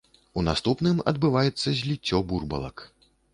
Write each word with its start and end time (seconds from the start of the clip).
У 0.41 0.45
наступным 0.47 1.03
адбываецца 1.11 1.67
зліццё 1.81 2.23
бурбалак. 2.33 2.85